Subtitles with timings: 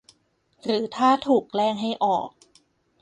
[0.63, 2.29] หรือถ้าถูกแกล้งให้ออก